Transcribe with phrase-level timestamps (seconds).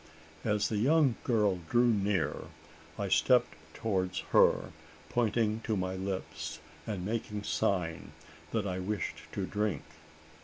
[0.43, 2.45] As the young girl drew near,
[2.97, 4.71] I stepped towards her
[5.09, 8.11] pointing to my lips, and making sign
[8.51, 9.83] that I wished to drink.